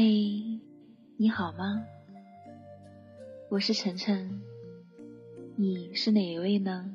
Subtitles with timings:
[0.00, 0.60] 嘿，
[1.16, 1.84] 你好吗？
[3.50, 4.40] 我是晨晨，
[5.56, 6.94] 你是哪一位呢？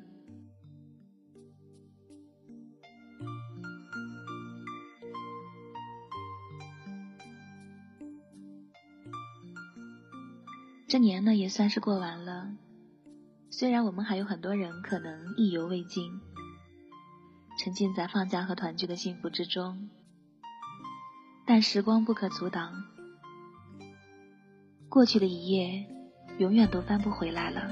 [10.88, 12.56] 这年呢也算是过完了，
[13.50, 16.22] 虽然我们还有很多人可能意犹未尽，
[17.60, 19.90] 沉浸在放假和团聚的幸福之中，
[21.46, 22.86] 但时光不可阻挡，
[24.94, 25.84] 过去的一夜
[26.38, 27.68] 永远都翻不回来了。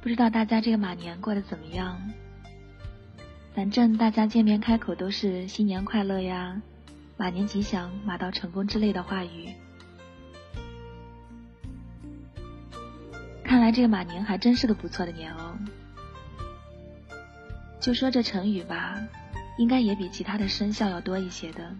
[0.00, 2.00] 不知道大家这个马年过得怎么样？
[3.52, 6.62] 反正大家见面开口都是新年快乐呀，
[7.16, 9.48] 马年吉祥、马到成功之类的话语。
[13.42, 15.58] 看来这个马年还真是个不错的年哦。
[17.80, 19.00] 就说这成语吧，
[19.56, 21.74] 应该也比其他的生肖要多一些的。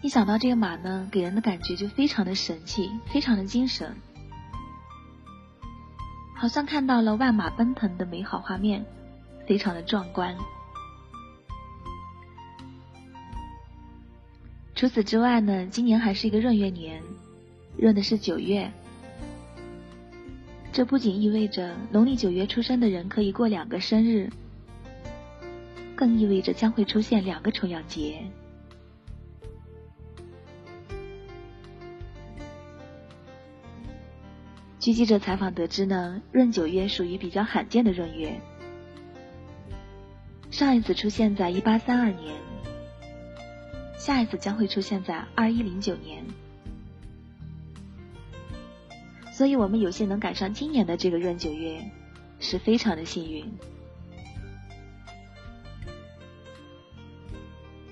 [0.00, 3.94] 一想到这个马呢，给人的感觉就非常的神气，非常的精神。
[6.34, 8.86] 好像看到了万马奔腾的美好画面，
[9.46, 10.36] 非常的壮观。
[14.74, 17.02] 除此之外呢，今年还是一个闰月年，
[17.76, 18.72] 闰的是九月。
[20.72, 24.30] 这不仅意味着农历九月出生的人可以过两个生日，
[25.96, 28.22] 更意味着将会出现两个重阳节。
[34.78, 38.40] 据记者采访得知呢，闰九月属于比较罕见的闰月，
[40.52, 42.36] 上一次出现在一八三二年，
[43.98, 46.24] 下一次将会出现在二一零九年，
[49.38, 51.80] 所以我们有幸能赶上今年的这个闰九月，
[52.40, 53.48] 是非常的幸运。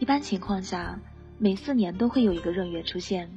[0.00, 0.98] 一般情况下，
[1.38, 3.30] 每四年都会有一个闰月出现。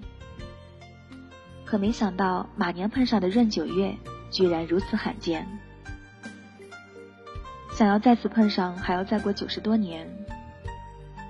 [1.65, 3.95] 可没想到，马年碰上的闰九月
[4.31, 5.47] 居然如此罕见。
[7.75, 10.09] 想要再次碰上，还要再过九十多年。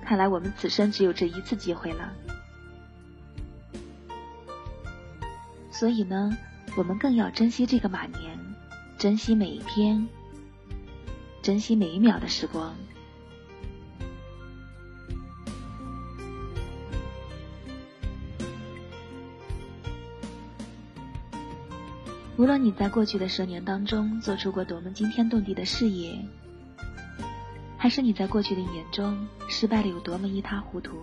[0.06, 2.14] 看来我们此生只有这一次机会了。
[5.70, 6.38] 所以呢，
[6.78, 8.40] 我们更要珍惜这个马年，
[8.98, 10.08] 珍惜每一天，
[11.42, 12.74] 珍惜每一秒的时光。
[22.38, 26.18] 无论你在过去的十年当中做出过多么惊天动地的事业，
[27.78, 30.98] 还是你在过去的一年中失败的有多么一塌糊涂，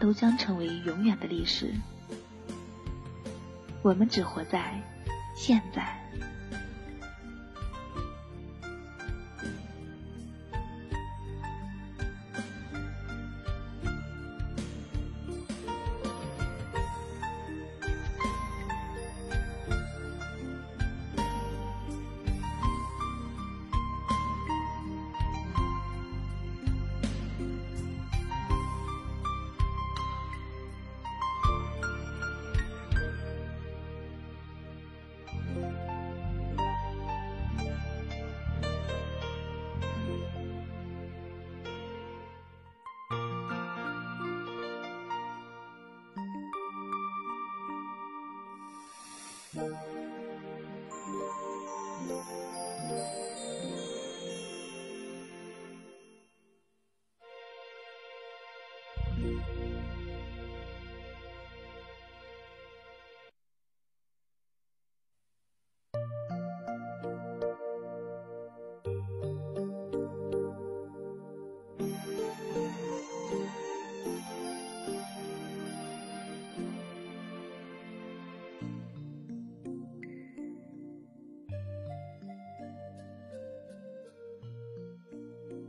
[0.00, 1.72] 都将成为永远的历史。
[3.82, 4.80] 我们只活在
[5.34, 6.02] 现在。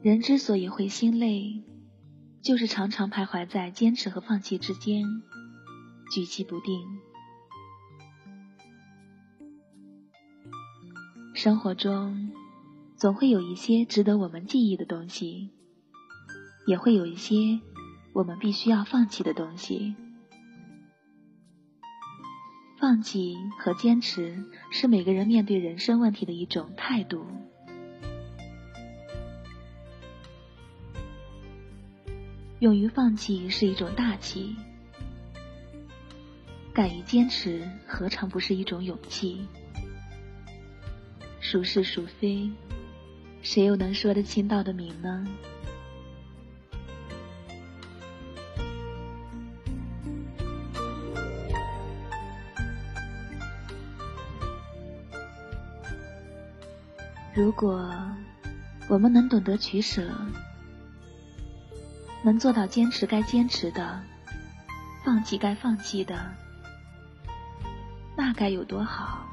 [0.04, 1.64] 人之所以会心累，
[2.42, 5.06] 就是常常徘徊在坚持和放弃之间，
[6.12, 6.86] 举棋不定。
[11.34, 12.34] 生活中，
[12.98, 15.52] 总会有一些值得我们记忆的东西，
[16.68, 17.62] 也会有一些
[18.12, 19.96] 我们必须要放弃的东西。
[22.78, 27.26] 放弃和坚持，是每个人面对人生问题的一种态度。
[32.64, 34.56] 勇于放弃是一种大气，
[36.74, 39.46] 敢于坚持，何尝不是一种勇气？
[41.42, 42.50] 孰是孰非，
[43.42, 45.28] 谁又能说得清道得明呢？
[57.34, 57.94] 如果
[58.88, 60.10] 我们能懂得取舍，
[62.24, 64.02] 能做到坚持该坚持的，
[65.04, 66.34] 放弃该放弃的，
[68.16, 69.28] 那该有多好！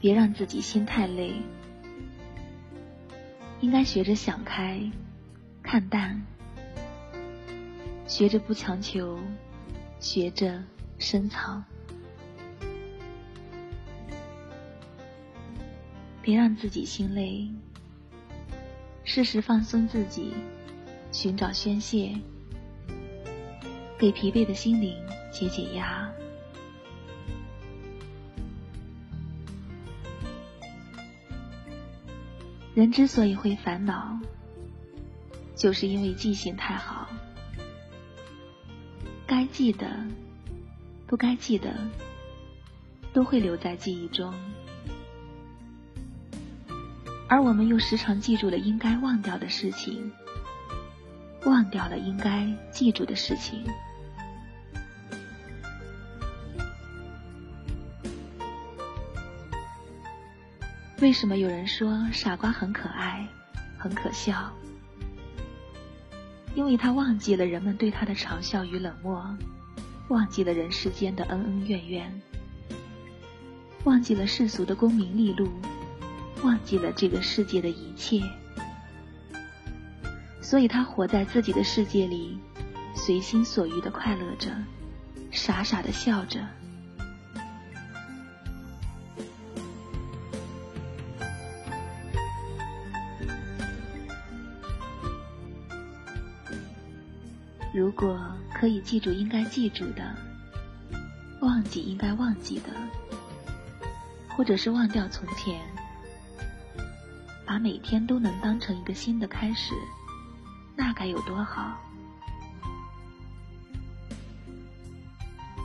[0.00, 1.34] 别让自己心太累。
[3.60, 4.80] 应该学着想开、
[5.62, 6.22] 看淡，
[8.10, 9.20] 学着不强求，
[10.00, 10.60] 学着
[10.98, 11.64] 深藏。
[16.20, 17.48] 别让自己心累，
[19.04, 20.34] 适时放松自己，
[21.12, 22.12] 寻找宣泄，
[23.96, 25.00] 给疲惫的心灵
[25.32, 26.10] 解解压。
[32.74, 34.18] 人之所以会烦恼，
[35.54, 37.08] 就是因为记性太好，
[39.30, 39.86] 该记得、
[41.06, 41.72] 不该记得，
[43.12, 44.34] 都会留在记忆中，
[47.28, 50.10] 而我们又时常记住了应该忘掉的事情，
[51.44, 53.64] 忘掉了应该记住的事情。
[61.00, 63.28] 为什么有人说傻瓜很可爱，
[63.78, 64.52] 很可笑？
[66.54, 69.24] 因为他忘记了人们对他的嘲笑与冷漠，
[70.08, 72.20] 忘记了人世间的恩恩怨怨，
[73.84, 75.48] 忘记了世俗的功名利禄，
[76.42, 78.20] 忘记了这个世界的一切，
[80.42, 82.38] 所以他活在自己的世界里，
[82.94, 84.50] 随心所欲的快乐着，
[85.30, 86.40] 傻傻的笑着。
[97.80, 98.20] 如果
[98.52, 100.14] 可以记住应该记住的，
[101.40, 102.68] 忘记应该忘记的，
[104.28, 105.58] 或者是忘掉从前，
[107.46, 109.72] 把每天都能当成一个新的开始，
[110.76, 111.80] 那该有多好！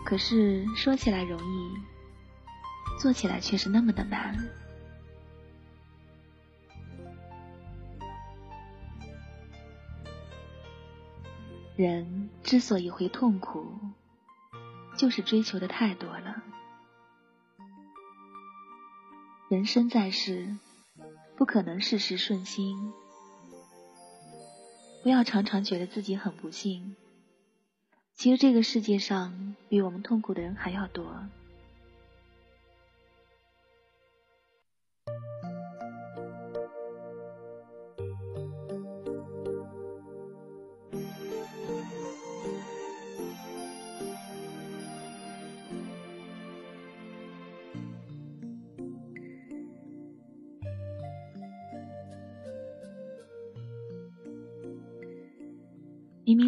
[0.06, 1.74] 可是说起来容易，
[2.98, 4.34] 做起来却是那么的难。
[11.76, 13.68] 人之所以会痛苦，
[14.98, 16.42] 就是追求的太多了。
[19.50, 20.56] 人生在世，
[21.36, 22.94] 不可能事事顺心。
[25.04, 26.96] 不要常常觉得自己很不幸，
[28.16, 31.28] 其实这个世界上比我们痛苦的人还要多。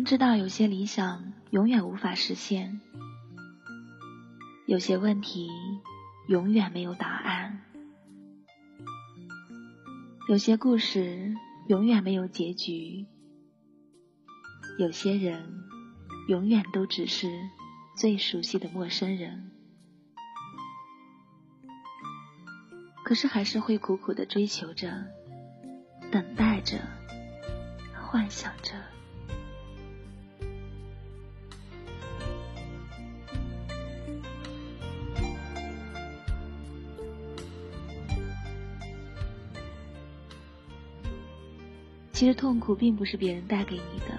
[0.08, 2.80] 知道有些理想永远无法实现，
[4.66, 5.50] 有些问题
[6.30, 7.66] 永远没有答案，
[10.30, 11.36] 有些故事
[11.68, 13.06] 永远没有结局，
[14.80, 15.66] 有些人
[16.30, 17.28] 永远都只是
[17.98, 19.52] 最熟悉的陌生人，
[23.04, 25.04] 可是还是会苦苦的追求着，
[26.10, 26.78] 等待着，
[28.10, 28.72] 幻想着。
[42.18, 44.18] 其实痛苦并不是别人带给你的，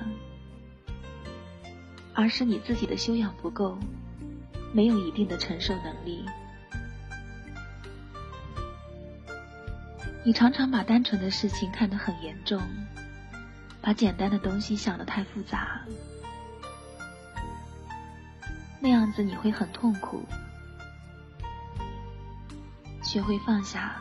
[2.14, 3.76] 而是你自己的修养不够，
[4.72, 6.24] 没有一定的承受能力。
[10.22, 12.62] 你常常把单纯的事情看得很严重，
[13.80, 15.80] 把简单的东西想得太复杂，
[18.78, 20.22] 那样子你会很痛苦。
[23.02, 23.96] 学会放下，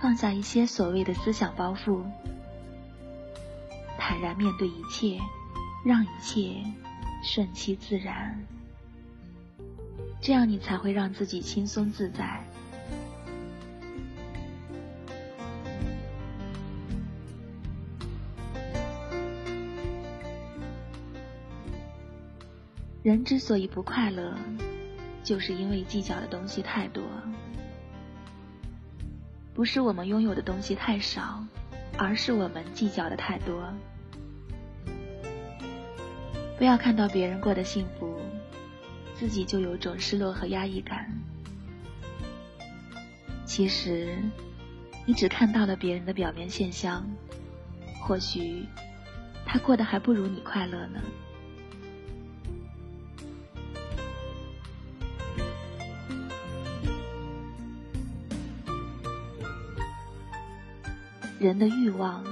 [0.00, 2.02] 放下一些所谓的思想包袱。
[3.98, 5.18] 坦然面对一切，
[5.84, 6.62] 让一切
[7.22, 8.42] 顺其自然。
[10.20, 12.40] 这样你才会让自己轻松自在。
[23.02, 24.36] 人之所以不快乐，
[25.24, 27.02] 就是因为计较的东西太多。
[29.54, 31.42] 不是我们拥有的东西太少，
[31.98, 33.70] 而是我们计较的太多。
[36.56, 38.18] 不要看到别人过得幸福，
[39.14, 41.12] 自己就有种失落和压抑感。
[43.44, 44.16] 其实，
[45.04, 47.04] 你只看到了别人的表面现象，
[48.00, 48.64] 或许
[49.44, 51.00] 他过得还不如你快乐呢。
[61.38, 62.24] 人的欲望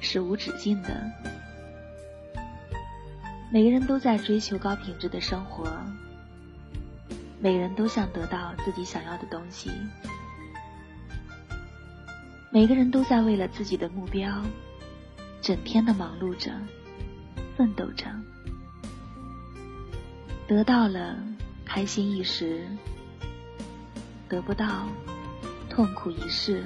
[0.00, 1.10] 是无止境的，
[3.50, 5.68] 每个人都在追求高品质的生活，
[7.40, 9.68] 每个人都想得到自己想要的东西，
[12.50, 14.40] 每个人都在为了自己的目标，
[15.42, 16.52] 整天的忙碌着，
[17.56, 18.06] 奋斗着，
[20.46, 21.16] 得到了
[21.64, 22.64] 开心一时，
[24.28, 24.86] 得不到
[25.68, 26.62] 痛苦一世。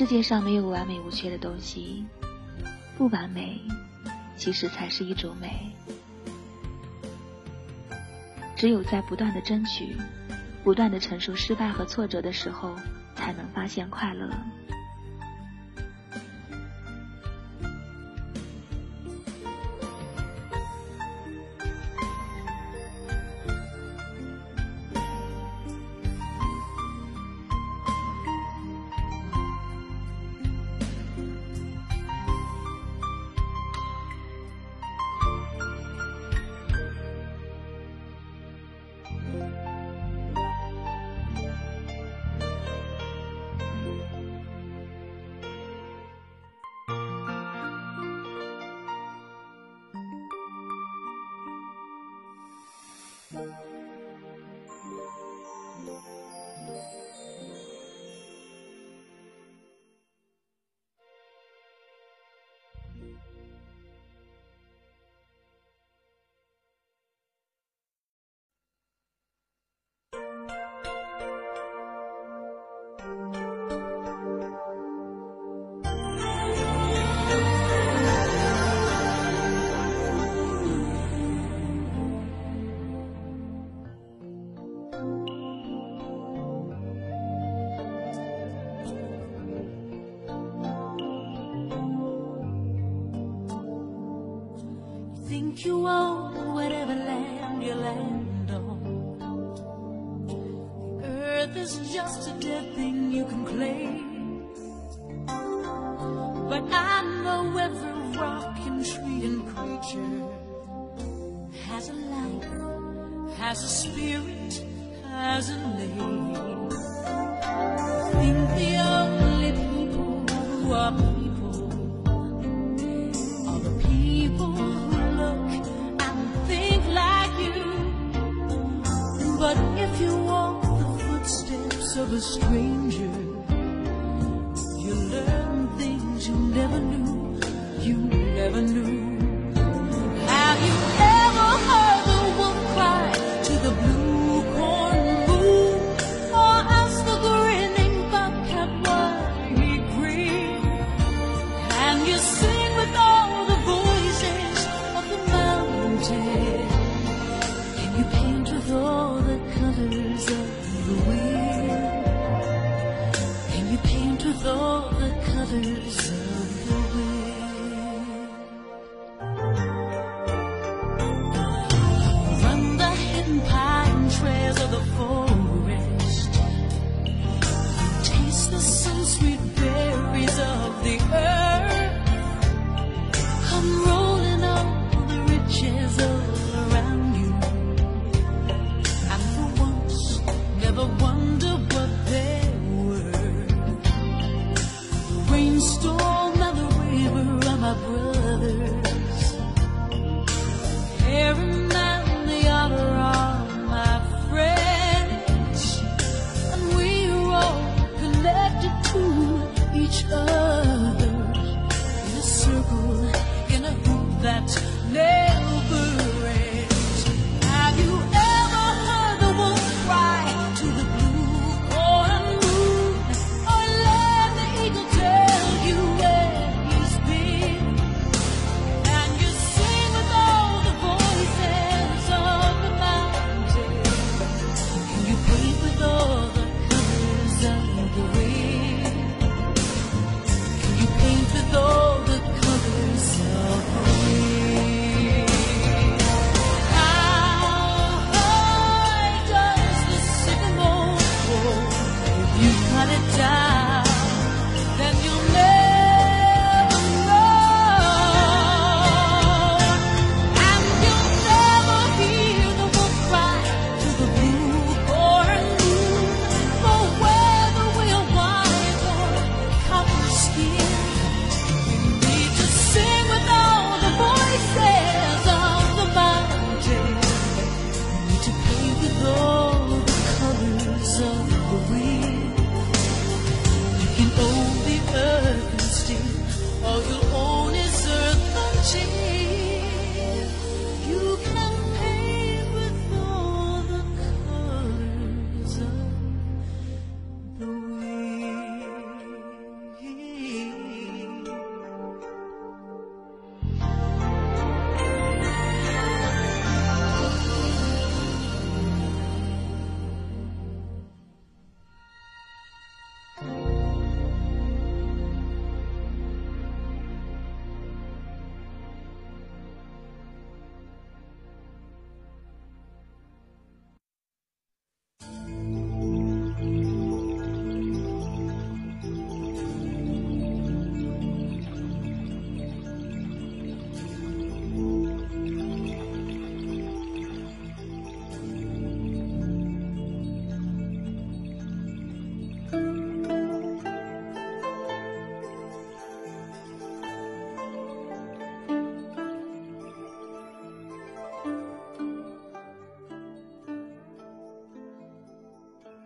[0.00, 2.06] 世界上没有完美无缺的东西，
[2.96, 3.60] 不完美
[4.34, 5.70] 其实才是一种美。
[8.56, 9.94] 只有在不断的争取、
[10.64, 12.74] 不断的承受失败和挫折的时候，
[13.14, 14.30] 才能发现快乐。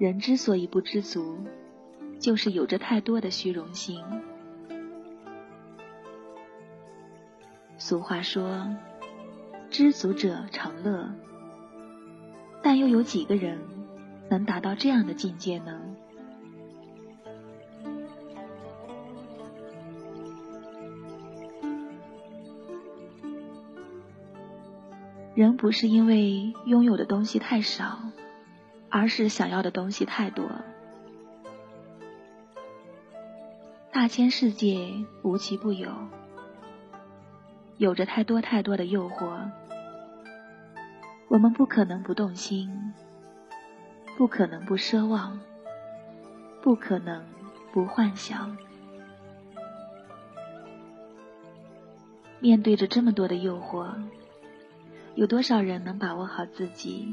[0.05, 1.39] 人之所以不知足，
[2.21, 4.05] 就是有着太多的虚荣心。
[7.79, 8.69] 俗话说
[9.73, 11.09] ：“知足者常乐。”
[12.63, 13.59] 但又有几个人
[14.29, 15.81] 能达到这样的境界呢？
[25.35, 28.01] 人不是因为拥有的东西太少，
[28.97, 30.49] 而是想要的东西太多。
[33.91, 34.89] 大千世界
[35.23, 35.91] 无奇不有，
[37.77, 39.51] 有着太多太多的诱惑，
[41.27, 42.95] 我们不可能不动心，
[44.17, 45.41] 不可能不奢望，
[46.63, 47.25] 不可能
[47.73, 48.57] 不幻想。
[52.39, 53.93] 面对着这么多的诱惑。
[55.17, 57.13] 有多少人能把握好自己？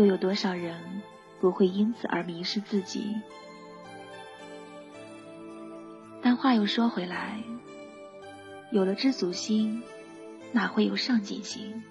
[0.00, 1.02] 又有多少人
[1.42, 3.14] 不会因此而迷失自己？
[6.22, 7.38] 但话又说回来，
[8.72, 9.82] 有了知足心，
[10.52, 11.82] 哪会有上进心？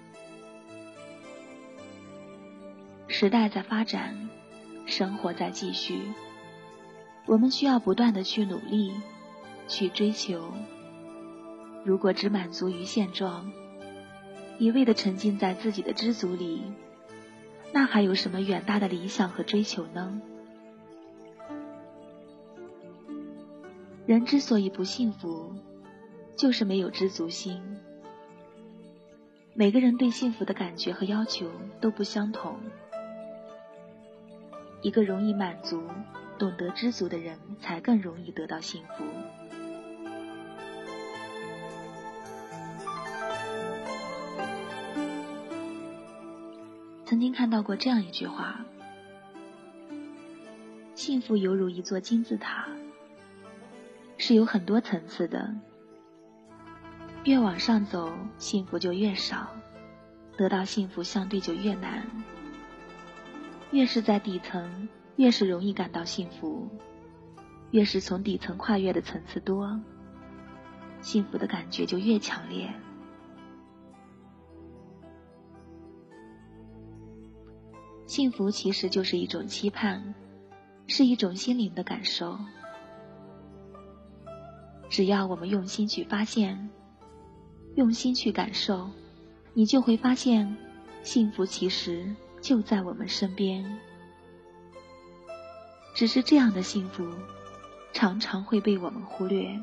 [3.07, 4.27] 时代在发展，
[4.87, 6.01] 生活在继续，
[7.27, 8.91] 我们需要不断的去努力，
[9.67, 10.51] 去追求。
[11.85, 13.51] 如果只满足于现状，
[14.57, 16.63] 一味的沉浸在自己的知足里，
[17.71, 20.21] 那还有什么远大的理想和追求呢？
[24.05, 25.53] 人之所以不幸福，
[26.35, 27.61] 就是没有知足心。
[29.53, 32.57] 每个人对幸福的感觉和要求都不相同。
[34.81, 35.83] 一个容易满足、
[36.37, 39.03] 懂得知足的人，才更容易得到幸福。
[47.31, 48.65] 看到过这样一句话
[50.95, 52.67] ：“幸福犹如一座金字塔，
[54.17, 55.53] 是有很多层次的。
[57.25, 59.49] 越往上走，幸福就越少，
[60.37, 62.05] 得到幸福相对就越难。
[63.71, 66.67] 越是在底层，越是容易感到幸福；
[67.71, 69.79] 越是从底层跨越的层次多，
[71.01, 72.73] 幸福的感觉就越强烈。”
[78.09, 80.15] 幸福其实就是一种期盼，
[80.87, 82.39] 是一种心灵的感受。
[84.89, 86.71] 只要我们用心去发现，
[87.75, 88.89] 用心去感受，
[89.53, 90.57] 你就会发现，
[91.03, 93.77] 幸福其实就在我们身边。
[95.93, 97.07] 只是这样的幸福，
[97.93, 99.55] 常常会被我们忽略。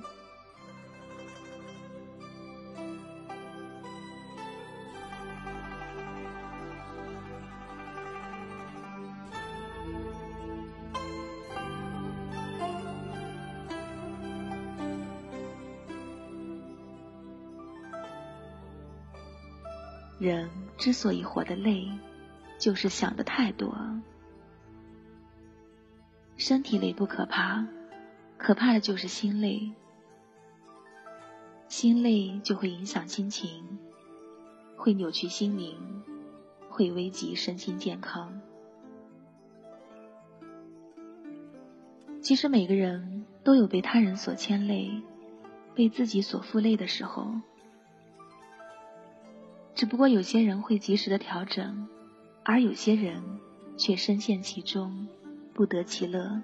[20.27, 21.89] 人之所以活得累，
[22.59, 23.73] 就是想的太多。
[26.37, 27.65] 身体累不可怕，
[28.37, 29.73] 可怕的就是心累。
[31.69, 33.79] 心累就会影响心情，
[34.77, 35.79] 会扭曲心灵，
[36.69, 38.41] 会危及身心健康。
[42.21, 44.91] 其实每个人都有被他人所牵累，
[45.75, 47.33] 被自己所负累的时候。
[49.77, 51.87] 只不过有些人会及时的调整，
[52.43, 53.23] 而有些人
[53.77, 55.07] 却深陷其中，
[55.53, 56.41] 不得其乐。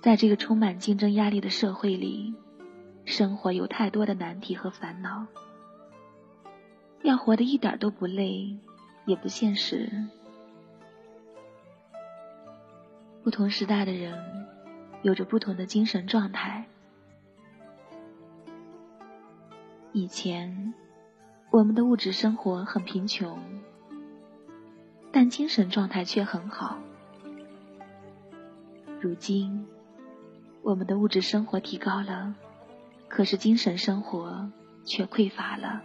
[0.00, 2.32] 在这个充满竞争压力的社会里，
[3.04, 5.26] 生活有太多的难题和烦恼，
[7.02, 8.56] 要活得一点都不累，
[9.04, 9.90] 也不现实。
[13.24, 14.16] 不同时代的人，
[15.02, 16.67] 有着不同的精神状态。
[19.92, 20.74] 以前，
[21.50, 23.38] 我们的物质生活很贫穷，
[25.10, 26.78] 但精神状态却很好。
[29.00, 29.66] 如今，
[30.62, 32.34] 我们的物质生活提高了，
[33.08, 34.50] 可是精神生活
[34.84, 35.82] 却匮乏了。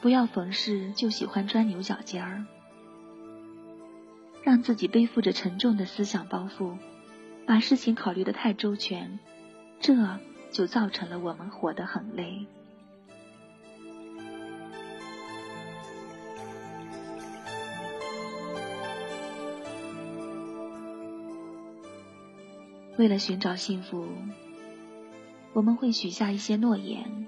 [0.00, 2.44] 不要逢事就喜欢钻牛角尖儿，
[4.44, 6.78] 让自己背负着沉重的思想包袱，
[7.44, 9.18] 把事情考虑的太周全。
[9.80, 10.18] 这
[10.50, 12.46] 就造成了我们活得很累。
[22.96, 24.08] 为了寻找幸福，
[25.52, 27.26] 我们会许下一些诺言，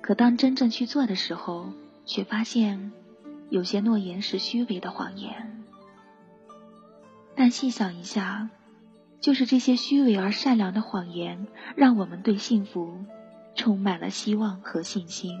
[0.00, 1.72] 可当真正去做的时候，
[2.04, 2.90] 却发现
[3.50, 5.64] 有些诺言是虚伪的谎言。
[7.36, 8.50] 但细想一下，
[9.24, 13.06] 就是这些虚伪而善良的谎言，让我们对幸福
[13.54, 15.34] 充满了希望和信心。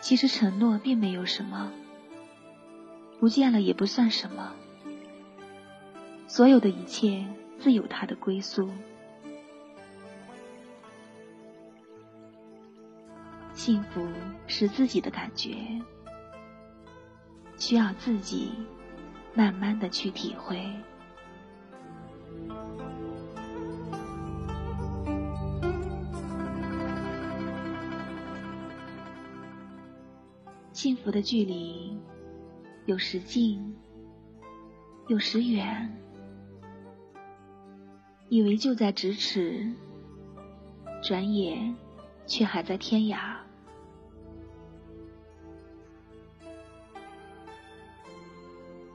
[0.00, 1.72] 其实承诺并没有什么，
[3.18, 4.52] 不见了也不算什么。
[6.28, 7.26] 所有的一切
[7.58, 8.70] 自有它的归宿。
[13.64, 14.06] 幸福
[14.46, 15.56] 是自己的感觉，
[17.56, 18.52] 需要自己
[19.32, 20.70] 慢慢的去体会。
[30.74, 31.98] 幸福的距离
[32.84, 33.74] 有时近，
[35.08, 35.90] 有时远，
[38.28, 39.72] 以为就在咫尺，
[41.02, 41.74] 转眼
[42.26, 43.42] 却还在天涯。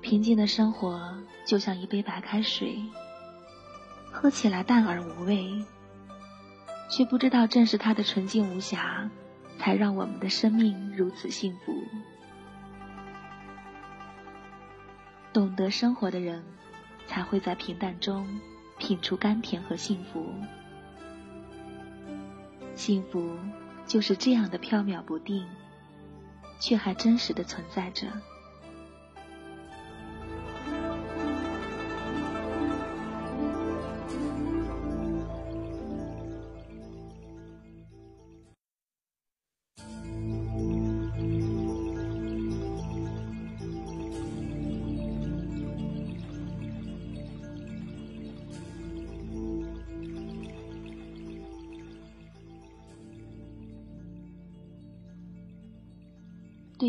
[0.10, 2.82] 平静的生活就像一杯白开水，
[4.12, 5.64] 喝起来淡而无味，
[6.90, 9.08] 却不知道正是它的纯净无瑕。
[9.60, 11.76] 才让我们的生命如此幸福。
[15.34, 16.44] 懂得生活的人，
[17.06, 18.26] 才会在平淡中
[18.80, 20.34] 品出甘甜和幸福。
[22.74, 23.38] 幸福
[23.86, 25.46] 就是这样的飘渺不定，
[26.58, 28.08] 却还真实的存在着。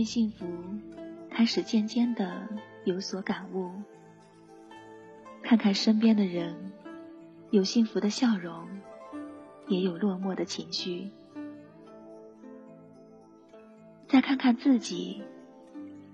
[0.01, 0.47] 对幸福
[1.29, 2.49] 开始渐渐的
[2.87, 3.71] 有所感悟。
[5.43, 6.73] 看看身边的人，
[7.51, 8.67] 有幸福的笑容，
[9.69, 11.11] 也有落寞的情绪。
[14.09, 15.23] 再看看自己，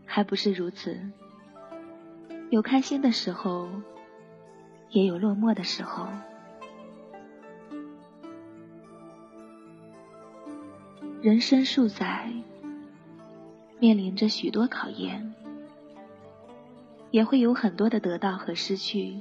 [0.05, 1.01] 还不是如此？
[2.51, 3.69] 有开心的时候，
[4.91, 6.09] 也有落寞的时候。
[11.23, 12.33] 人生数载。
[13.79, 15.35] 面临着许多考验，
[17.11, 19.17] 也会有很多的得到和失去，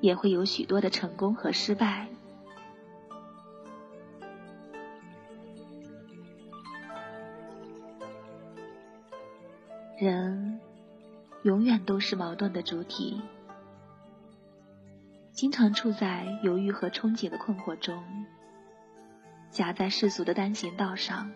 [0.00, 2.08] 也会有许多的成功和失败。
[9.98, 10.58] 人
[11.42, 13.20] 永远都是矛盾的主体，
[15.30, 18.02] 经常处在犹豫和憧憬的困惑中，
[19.50, 21.30] 夹在世俗的单行道上。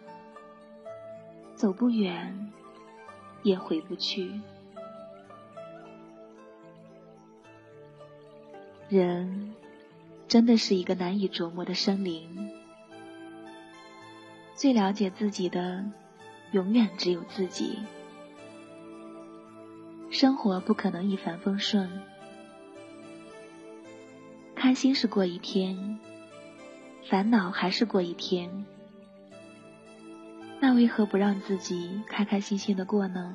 [1.57, 2.53] 走不远，
[3.42, 4.31] 也回不去。
[8.90, 9.55] 人
[10.29, 12.51] 真的是一个难以琢磨的生灵，
[14.55, 15.85] 最了解自己的，
[16.53, 17.79] 永远只有自己。
[20.11, 21.90] 生活不可能一帆风顺，
[24.55, 25.99] 开心是过一天，
[27.09, 28.66] 烦恼还是过一天。
[30.59, 33.33] 那为何不让自己开开心心的过呢？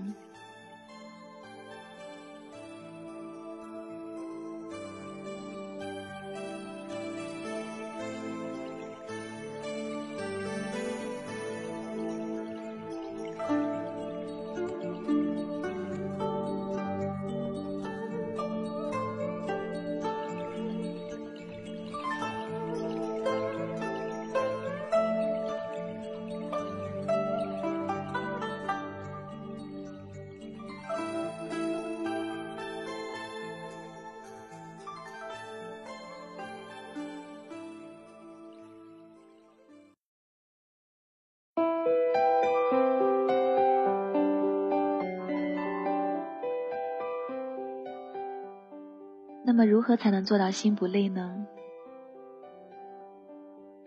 [49.62, 51.45] 么如何才能做到心不累呢？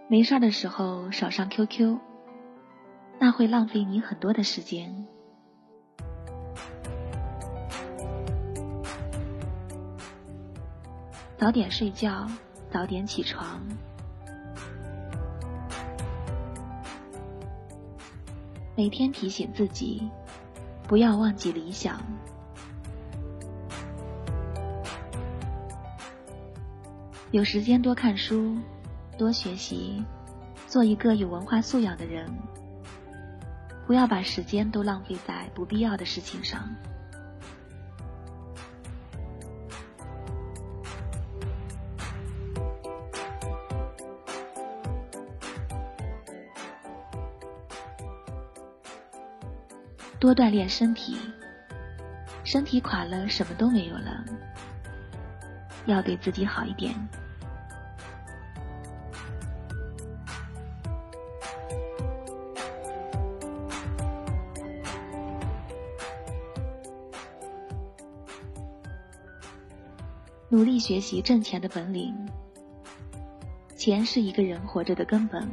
[0.08, 1.98] 没事的时候少上 QQ，
[3.18, 5.08] 那会浪费你很多的时间。
[11.36, 12.28] 早点睡觉，
[12.70, 13.60] 早点起床。
[18.76, 20.08] 每天提醒自己，
[20.86, 21.98] 不要忘记理想。
[27.34, 28.56] 有时间多看书，
[29.18, 30.04] 多学习，
[30.68, 32.32] 做一个有文化素养的人。
[33.88, 36.72] 不要把时间都浪费在不必要的事情上。
[50.20, 51.16] 多锻炼身体，
[52.44, 54.24] 身体垮了，什么都没有了。
[55.86, 56.94] 要对自己好一点。
[70.54, 72.14] 努力学习挣钱的本领。
[73.74, 75.50] 钱是一个人活着的根本，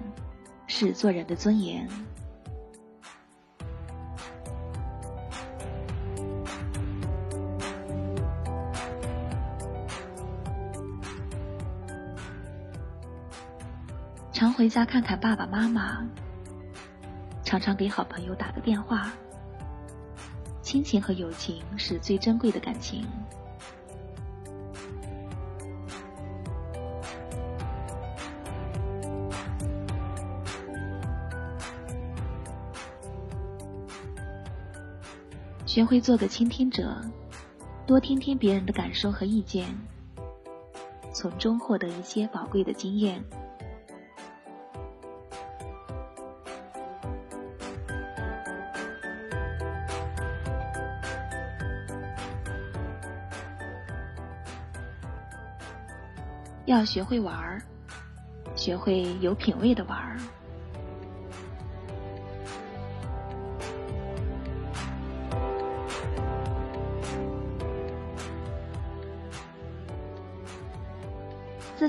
[0.68, 1.90] 是做人的尊严。
[14.32, 16.08] 常回家看看爸爸妈妈，
[17.44, 19.12] 常常给好朋友打个电话。
[20.62, 23.04] 亲情和友情是最珍贵的感情。
[35.72, 37.00] 学会做个倾听者，
[37.88, 39.66] 多听听别人的感受和意见，
[41.14, 43.24] 从中获得一些宝贵的经验。
[56.66, 57.62] 要学会玩儿，
[58.58, 60.18] 学会有品位的玩儿。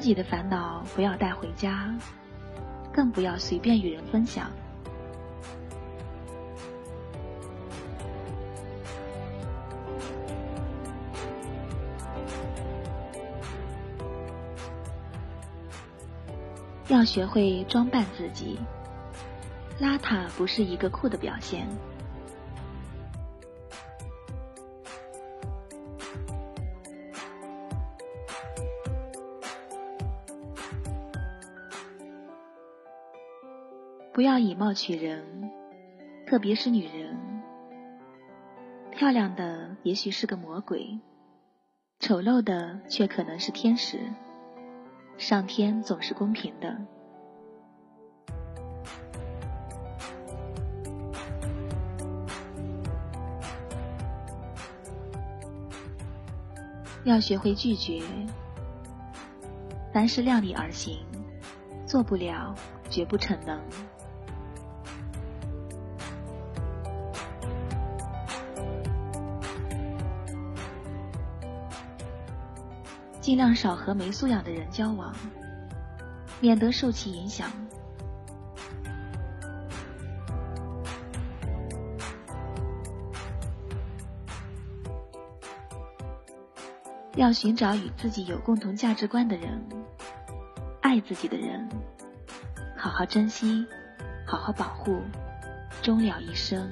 [0.03, 1.95] 自己的烦恼不要带回家，
[2.93, 4.51] 更不要随便与人分享。
[16.89, 18.59] 要学会装扮自己，
[19.81, 21.69] 邋遢不是一个酷的表现。
[34.23, 35.51] 不要以貌取人，
[36.29, 37.19] 特别是女人。
[38.93, 40.97] 漂亮的也许是个魔鬼，
[41.99, 43.99] 丑陋的却可能是天使。
[45.19, 46.79] 上天总是公平的。
[57.03, 58.01] 要学会拒绝，
[59.93, 61.05] 凡事量力而行，
[61.85, 62.55] 做不了
[62.89, 63.61] 绝不逞能。
[73.23, 75.15] 尽量少和没素养的人交往，
[76.41, 77.49] 免得受其影响。
[87.15, 89.65] 要寻找与自己有共同价值观的人，
[90.81, 91.69] 爱自己的人，
[92.77, 93.65] 好好珍惜，
[94.27, 95.01] 好好保护，
[95.81, 96.69] 终了一生。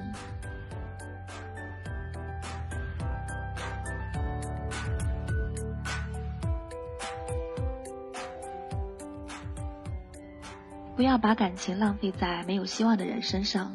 [11.01, 13.73] 不要把感情浪费在没有希望的人身上。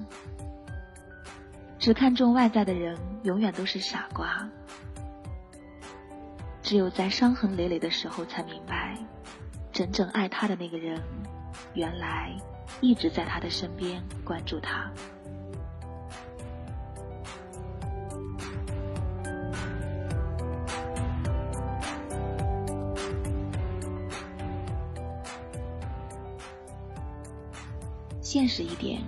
[1.77, 4.49] 只看重外在的人，永远都是傻瓜。
[6.63, 8.97] 只有在伤痕累累的时候，才明白，
[9.73, 11.03] 真正爱他的那个人，
[11.75, 12.33] 原来
[12.81, 14.89] 一直在他的身边，关注他。
[28.29, 29.01] 现实一点，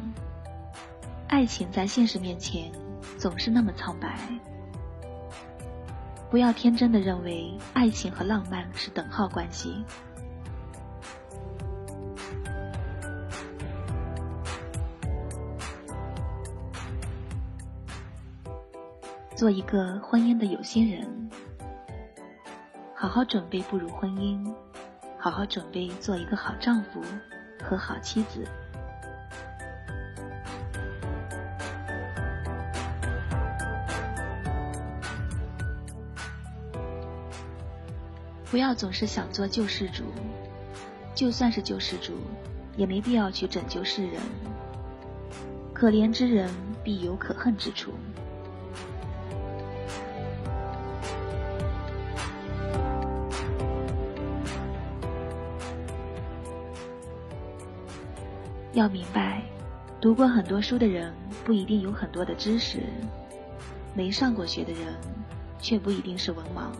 [1.26, 2.70] 爱情在现实面前
[3.18, 4.16] 总是那么苍白。
[6.30, 9.84] 不要天真的认为爱情和浪漫是等号关系。
[19.34, 21.28] 做一个婚姻的有心人，
[22.94, 24.48] 好好准备步入婚姻，
[25.18, 27.02] 好好准备做一个好丈夫
[27.60, 28.46] 和好妻子。
[38.50, 40.04] 不要总是想做救世主，
[41.14, 42.14] 就算是救世主，
[42.78, 44.14] 也没必要去拯救世人。
[45.74, 46.50] 可怜之人
[46.82, 47.92] 必有可恨之处。
[58.72, 59.42] 要明白，
[60.00, 61.12] 读过很多书的人
[61.44, 62.80] 不一定有很多的知识，
[63.94, 64.94] 没上过学的人
[65.60, 66.70] 却不一定是文盲。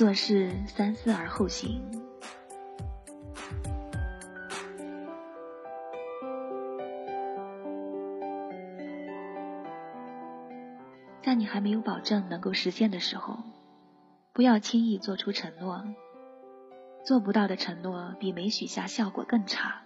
[0.00, 1.78] 做事三思而后行。
[11.22, 13.40] 在你还没有保证能够实现的时候，
[14.32, 15.84] 不要轻易做出承诺。
[17.04, 19.82] 做不到的承诺比没许下效果更差。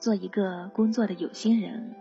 [0.00, 1.94] 做一个工作的有心人，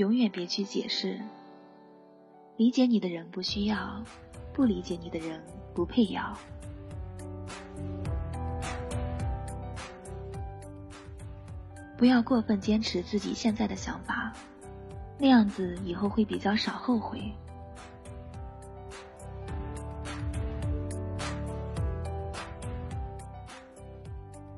[0.00, 1.20] 永远别去解释。
[2.56, 4.02] 理解你的人不需要，
[4.54, 5.42] 不理解你的人
[5.74, 6.38] 不配要。
[11.98, 14.32] 不要过分坚持自己现在的想法，
[15.18, 17.20] 那样子以后会比较少后悔。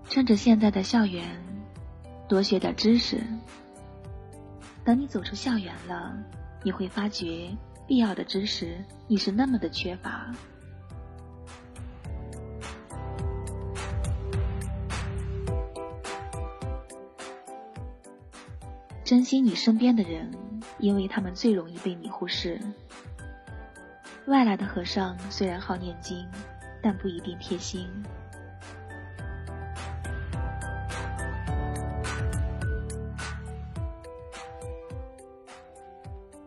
[0.08, 1.26] 趁着现在的校园，
[2.28, 3.20] 多学点知识。
[4.84, 6.12] 等你走出校园了，
[6.64, 7.56] 你会发觉
[7.86, 10.34] 必要的知识你是那么的缺乏。
[19.04, 20.30] 珍惜你身边的人，
[20.78, 22.58] 因为他们最容易被你忽视。
[24.26, 26.26] 外来的和尚虽然好念经，
[26.80, 27.86] 但不一定贴心。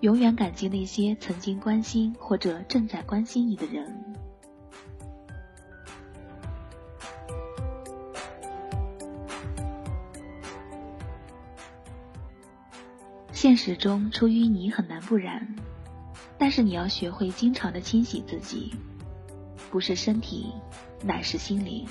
[0.06, 3.92] 永远感激那些曾经关心或者正在关心你的人。
[13.32, 15.56] 现实中出淤泥很难不染，
[16.38, 18.76] 但是你要学会经常的清洗自己，
[19.72, 20.54] 不是身体，
[21.04, 21.88] 乃是心灵。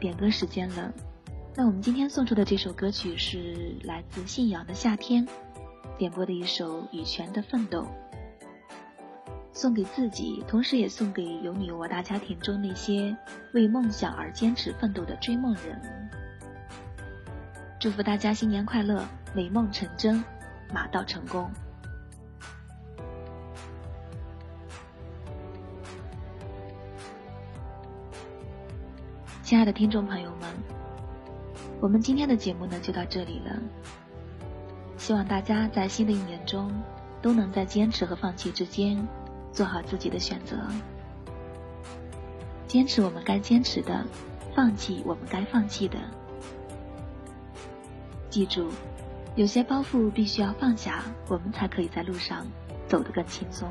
[0.00, 0.92] 点歌时间了。
[1.54, 5.26] 那我们今天送出的这首歌曲是来自信仰的夏天
[5.98, 7.86] 点播的一首羽泉的奋斗，
[9.52, 13.14] 送给自己，同时也送给有你我大家庭中那些
[13.52, 15.78] 为梦想而坚持奋斗的追梦人。
[17.78, 20.24] 祝福大家新年快乐，美梦成真，
[20.72, 21.50] 马到成功。
[29.50, 30.48] 亲爱的听众朋友们，
[31.80, 33.60] 我们今天的节目呢就到这里了。
[34.96, 36.72] 希望大家在新的一年中
[37.20, 39.04] 都能在坚持和放弃之间
[39.50, 40.56] 做好自己的选择，
[42.68, 44.06] 坚持我们该坚持的，
[44.54, 45.98] 放弃我们该放弃的。
[48.28, 48.68] 记住，
[49.34, 52.46] 有些包袱必须要放下，我们才可以在路上
[52.86, 53.68] 走得更轻松。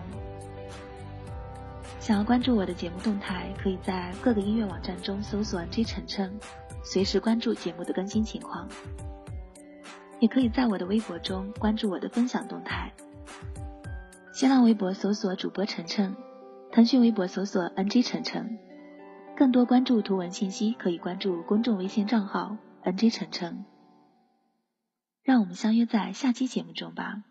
[2.00, 6.40] 想要关注我的节目动态，可以在各个音乐网站中搜索 “J 晨晨”，
[6.84, 8.68] 随时关注节目的更新情况。
[10.20, 12.92] 也可以在我的微博中关注我的分享动态。
[14.34, 16.16] 新浪微博搜索主播晨晨，
[16.72, 18.58] 腾讯微博搜索 “NG 晨晨”。
[19.38, 23.66] 更多关注图文信息，可以关注公众微信账号 “NG 晨晨”。
[25.24, 27.24] 让我们相约在下期节目中吧。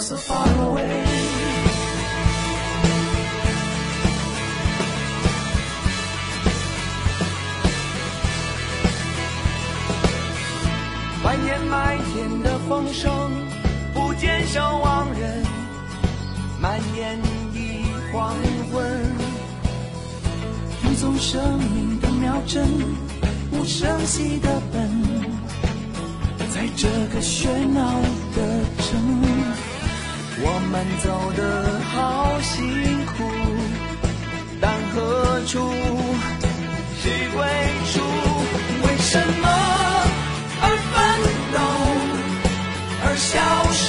[0.00, 1.36] so far away.
[11.22, 13.12] 怀念麦田的风声
[13.92, 15.42] 不见声亡人
[16.60, 17.18] 满眼
[17.52, 18.32] 已黄
[18.70, 19.16] 昏
[20.80, 22.64] 听从生命的秒针
[23.52, 25.26] 无声息的奔
[26.54, 28.00] 在这个喧闹
[28.34, 29.25] 的城
[30.38, 33.14] 我们走得好辛苦，
[34.60, 35.72] 但何处
[37.00, 37.40] 是归
[37.92, 37.94] 处？
[38.82, 39.44] 为什么
[40.60, 40.94] 而奋
[41.54, 41.58] 斗，
[43.02, 43.34] 而消
[43.72, 43.88] 瘦，